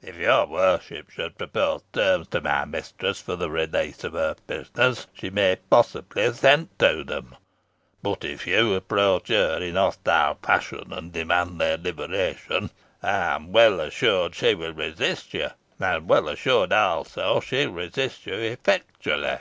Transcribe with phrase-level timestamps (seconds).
[0.00, 5.08] If your worship should propose terms to my mistress for the release of her prisoners,
[5.12, 7.34] she may possibly assent to them;
[8.00, 12.70] but if you approach her in hostile fashion, and demand their liberation,
[13.02, 15.48] I am well assured she will resist you,
[15.80, 19.38] and well assured, also, she will resist you effectually."